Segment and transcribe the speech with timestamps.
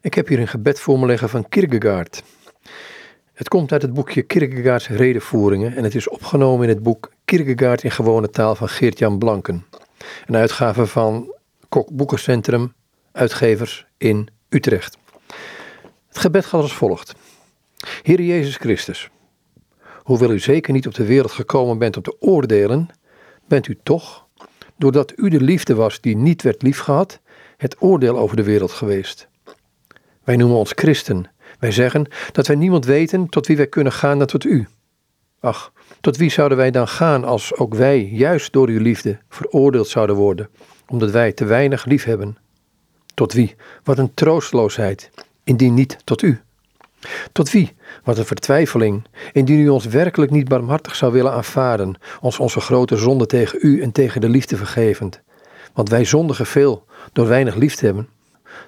[0.00, 2.22] Ik heb hier een gebed voor me liggen van Kierkegaard.
[3.32, 7.82] Het komt uit het boekje Kierkegaards Redenvoeringen en het is opgenomen in het boek Kierkegaard
[7.82, 9.66] in gewone taal van Geert-Jan Blanken.
[10.26, 11.34] Een uitgave van
[11.68, 12.72] Kok Boekencentrum,
[13.12, 14.98] uitgevers in Utrecht.
[16.08, 17.14] Het gebed gaat als volgt.
[18.02, 19.10] Heer Jezus Christus,
[20.02, 22.88] hoewel u zeker niet op de wereld gekomen bent om te oordelen,
[23.48, 24.26] bent u toch,
[24.76, 27.20] doordat u de liefde was die niet werd liefgehad,
[27.56, 29.27] het oordeel over de wereld geweest.
[30.28, 31.30] Wij noemen ons christen.
[31.58, 34.68] Wij zeggen dat wij niemand weten tot wie wij kunnen gaan dan tot u.
[35.40, 39.88] Ach, tot wie zouden wij dan gaan als ook wij, juist door uw liefde, veroordeeld
[39.88, 40.48] zouden worden,
[40.86, 42.36] omdat wij te weinig lief hebben?
[43.14, 43.54] Tot wie?
[43.84, 45.10] Wat een troosteloosheid,
[45.44, 46.40] indien niet tot u.
[47.32, 47.74] Tot wie?
[48.04, 52.96] Wat een vertwijfeling, indien u ons werkelijk niet barmhartig zou willen aanvaarden, ons onze grote
[52.96, 55.22] zonde tegen u en tegen de liefde vergevend.
[55.72, 58.08] Want wij zondigen veel, door weinig lief te hebben.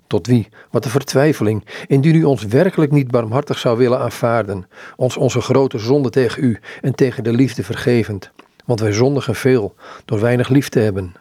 [0.07, 0.49] Tot wie?
[0.71, 5.79] Wat een vertwijfeling, indien u ons werkelijk niet barmhartig zou willen aanvaarden, ons onze grote
[5.79, 8.31] zonde tegen u en tegen de liefde vergevend.
[8.65, 11.15] Want wij zondigen veel, door weinig lief te hebben.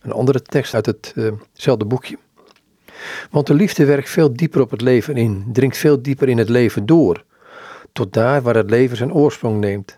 [0.00, 2.18] Een andere tekst uit hetzelfde uh boekje.
[3.30, 6.48] Want de liefde werkt veel dieper op het leven in, dringt veel dieper in het
[6.48, 7.24] leven door,
[7.92, 9.96] tot daar waar het leven zijn oorsprong neemt,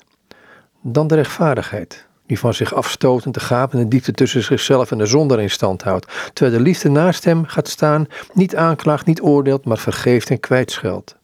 [0.83, 5.41] dan de rechtvaardigheid, die van zich afstotend de gapende diepte tussen zichzelf en de zonder
[5.41, 9.79] in stand houdt, terwijl de liefde naast hem gaat staan, niet aanklaagt, niet oordeelt, maar
[9.79, 11.17] vergeeft en kwijtscheldt.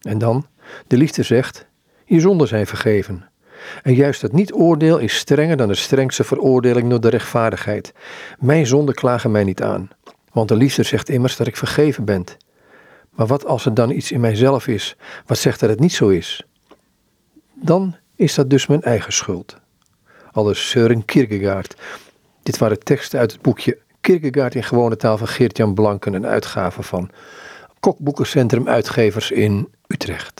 [0.00, 0.46] En dan,
[0.86, 1.66] de liefde zegt,
[2.04, 3.28] je zonden zijn vergeven.
[3.82, 7.92] En juist het niet-oordeel is strenger dan de strengste veroordeling door de rechtvaardigheid.
[8.38, 9.88] Mijn zonden klagen mij niet aan.
[10.32, 12.24] Want de liefde zegt immers dat ik vergeven ben.
[13.10, 14.96] Maar wat als er dan iets in mijzelf is
[15.26, 16.46] wat zegt dat het niet zo is?
[17.54, 19.56] Dan is dat dus mijn eigen schuld.
[20.32, 21.74] Alles Søren Kierkegaard.
[22.42, 26.82] Dit waren teksten uit het boekje Kierkegaard in gewone taal van Geert-Jan Blanken, een uitgave
[26.82, 27.10] van
[27.80, 30.38] Kokboekencentrum Uitgevers in Utrecht.